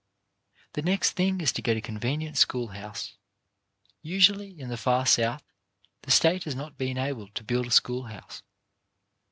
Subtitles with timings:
[0.73, 3.13] The next thing is to get a convenient school house.
[4.01, 5.43] Usually, in the far South,
[6.01, 8.41] the State has not been able to build a school house.